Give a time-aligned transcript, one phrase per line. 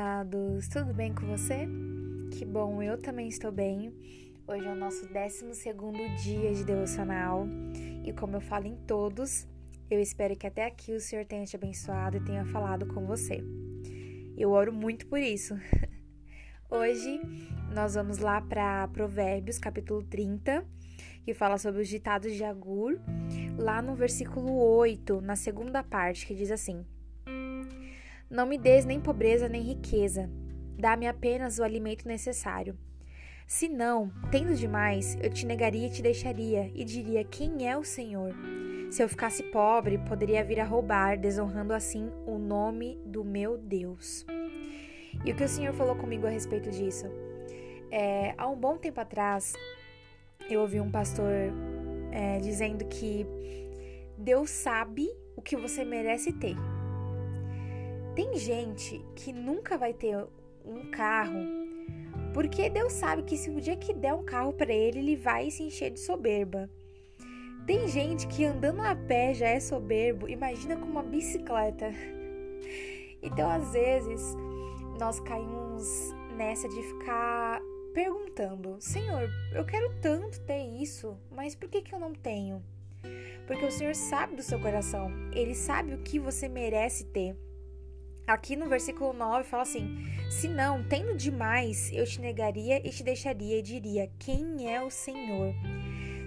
[0.00, 1.68] amados, tudo bem com você?
[2.32, 3.92] Que bom, eu também estou bem.
[4.48, 5.44] Hoje é o nosso 12
[6.24, 7.46] dia de devocional
[8.02, 9.46] e, como eu falo em todos,
[9.90, 13.44] eu espero que até aqui o Senhor tenha te abençoado e tenha falado com você.
[14.38, 15.54] Eu oro muito por isso.
[16.70, 17.20] Hoje
[17.74, 20.64] nós vamos lá para Provérbios, capítulo 30,
[21.24, 22.98] que fala sobre os ditados de Agur,
[23.58, 26.86] lá no versículo 8, na segunda parte, que diz assim:
[28.30, 30.30] não me des nem pobreza nem riqueza,
[30.78, 32.78] dá-me apenas o alimento necessário.
[33.44, 37.82] Se não, tendo demais, eu te negaria e te deixaria, e diria: Quem é o
[37.82, 38.32] Senhor?
[38.92, 44.24] Se eu ficasse pobre, poderia vir a roubar, desonrando assim o nome do meu Deus.
[45.24, 47.06] E o que o Senhor falou comigo a respeito disso?
[47.90, 49.54] É, há um bom tempo atrás,
[50.48, 51.32] eu ouvi um pastor
[52.12, 53.26] é, dizendo que
[54.16, 56.54] Deus sabe o que você merece ter.
[58.14, 60.16] Tem gente que nunca vai ter
[60.64, 61.60] um carro
[62.32, 65.50] porque Deus sabe que se o dia que der um carro para ele, ele vai
[65.50, 66.70] se encher de soberba.
[67.66, 71.90] Tem gente que andando a pé já é soberbo, imagina com uma bicicleta.
[73.22, 74.34] Então, às vezes,
[74.98, 77.60] nós caímos nessa de ficar
[77.92, 82.62] perguntando: Senhor, eu quero tanto ter isso, mas por que, que eu não tenho?
[83.46, 87.36] Porque o Senhor sabe do seu coração, ele sabe o que você merece ter.
[88.30, 93.02] Aqui no versículo 9 fala assim: Se não, tendo demais, eu te negaria e te
[93.02, 95.52] deixaria e diria: Quem é o Senhor?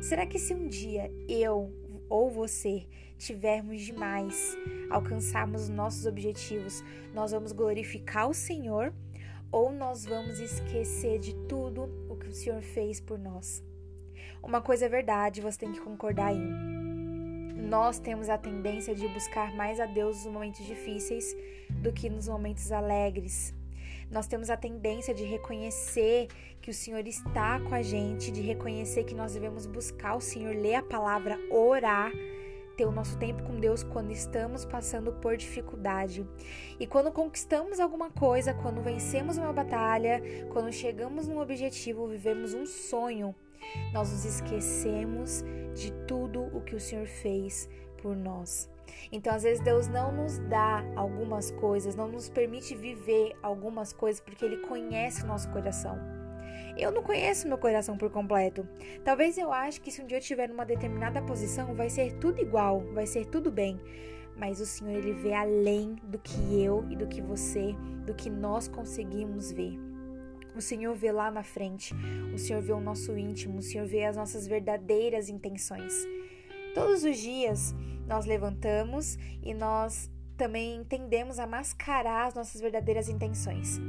[0.00, 1.72] Será que se um dia eu
[2.08, 4.58] ou você tivermos demais,
[4.90, 6.82] alcançarmos nossos objetivos,
[7.14, 8.92] nós vamos glorificar o Senhor
[9.52, 13.62] ou nós vamos esquecer de tudo o que o Senhor fez por nós?
[14.42, 16.71] Uma coisa é verdade, você tem que concordar aí
[17.62, 21.34] nós temos a tendência de buscar mais a Deus nos momentos difíceis
[21.70, 23.54] do que nos momentos alegres.
[24.10, 26.28] Nós temos a tendência de reconhecer
[26.60, 30.54] que o Senhor está com a gente, de reconhecer que nós devemos buscar o Senhor,
[30.54, 32.12] ler a palavra, orar,
[32.82, 36.26] ter o nosso tempo com Deus quando estamos passando por dificuldade.
[36.80, 40.20] E quando conquistamos alguma coisa, quando vencemos uma batalha,
[40.52, 43.32] quando chegamos num objetivo, vivemos um sonho,
[43.92, 45.44] nós nos esquecemos
[45.74, 48.68] de tudo o que o Senhor fez por nós.
[49.12, 54.20] Então, às vezes, Deus não nos dá algumas coisas, não nos permite viver algumas coisas
[54.20, 56.21] porque Ele conhece o nosso coração.
[56.76, 58.66] Eu não conheço meu coração por completo.
[59.04, 62.40] Talvez eu ache que se um dia eu estiver numa determinada posição, vai ser tudo
[62.40, 63.80] igual, vai ser tudo bem.
[64.36, 67.74] Mas o Senhor, Ele vê além do que eu e do que você,
[68.06, 69.78] do que nós conseguimos ver.
[70.54, 71.94] O Senhor vê lá na frente,
[72.34, 75.94] o Senhor vê o nosso íntimo, o Senhor vê as nossas verdadeiras intenções.
[76.74, 77.74] Todos os dias
[78.06, 83.80] nós levantamos e nós também tendemos a mascarar as nossas verdadeiras intenções.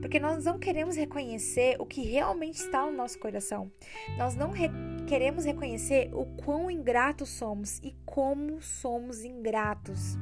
[0.00, 3.70] Porque nós não queremos reconhecer o que realmente está no nosso coração.
[4.16, 4.70] Nós não re
[5.06, 10.16] queremos reconhecer o quão ingratos somos e como somos ingratos.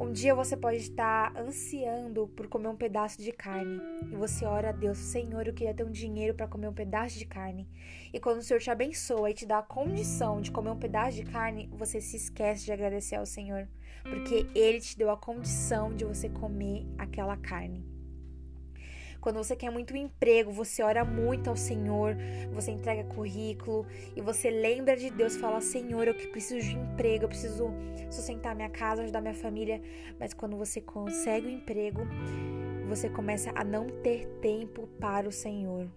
[0.00, 3.80] Um dia você pode estar ansiando por comer um pedaço de carne
[4.12, 7.18] e você ora a Deus, Senhor, eu queria ter um dinheiro para comer um pedaço
[7.18, 7.68] de carne.
[8.14, 11.16] E quando o Senhor te abençoa e te dá a condição de comer um pedaço
[11.16, 13.66] de carne, você se esquece de agradecer ao Senhor,
[14.04, 17.97] porque Ele te deu a condição de você comer aquela carne.
[19.20, 22.16] Quando você quer muito emprego, você ora muito ao Senhor,
[22.52, 23.84] você entrega currículo
[24.14, 27.70] e você lembra de Deus, fala: Senhor, eu que preciso de emprego, eu preciso
[28.10, 29.82] sustentar minha casa, ajudar minha família.
[30.20, 32.02] Mas quando você consegue o emprego,
[32.88, 35.88] você começa a não ter tempo para o Senhor.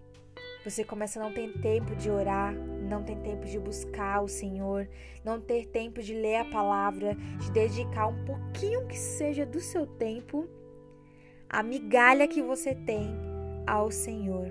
[0.64, 4.88] Você começa a não ter tempo de orar, não ter tempo de buscar o Senhor,
[5.24, 9.86] não ter tempo de ler a palavra, de dedicar um pouquinho que seja do seu
[9.86, 10.48] tempo
[11.52, 13.14] a migalha que você tem
[13.66, 14.50] ao Senhor.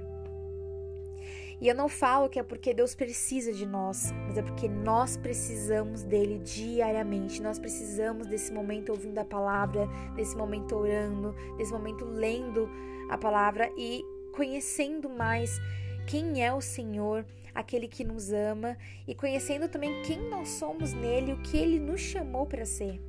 [1.60, 5.18] E eu não falo que é porque Deus precisa de nós, mas é porque nós
[5.18, 7.42] precisamos dele diariamente.
[7.42, 12.68] Nós precisamos desse momento ouvindo a palavra, desse momento orando, desse momento lendo
[13.10, 15.60] a palavra e conhecendo mais
[16.08, 18.76] quem é o Senhor, aquele que nos ama
[19.08, 23.00] e conhecendo também quem nós somos nele, o que ele nos chamou para ser.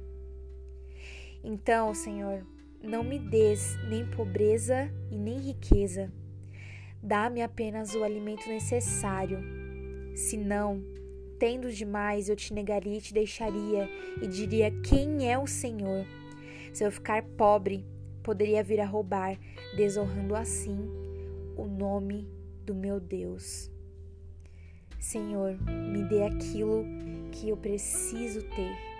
[1.42, 2.44] Então, Senhor,
[2.82, 6.12] não me des nem pobreza e nem riqueza.
[7.02, 9.38] Dá-me apenas o alimento necessário.
[10.14, 10.82] Senão,
[11.38, 13.88] tendo demais, eu te negaria e te deixaria,
[14.20, 16.04] e diria: Quem é o Senhor?
[16.72, 17.86] Se eu ficar pobre,
[18.22, 19.38] poderia vir a roubar,
[19.76, 20.78] desonrando assim
[21.56, 22.28] o nome
[22.64, 23.70] do meu Deus.
[24.98, 26.84] Senhor, me dê aquilo
[27.32, 28.91] que eu preciso ter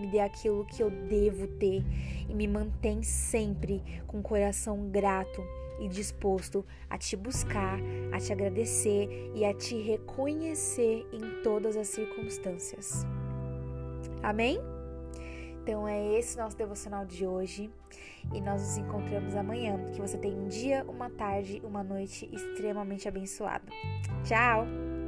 [0.00, 1.84] me dê aquilo que eu devo ter
[2.28, 5.42] e me mantém sempre com o coração grato
[5.80, 7.78] e disposto a te buscar,
[8.12, 13.06] a te agradecer e a te reconhecer em todas as circunstâncias.
[14.22, 14.58] Amém?
[15.62, 17.70] Então é esse nosso devocional de hoje
[18.32, 19.90] e nós nos encontramos amanhã.
[19.92, 23.66] Que você tenha um dia, uma tarde, uma noite extremamente abençoado.
[24.24, 24.99] Tchau!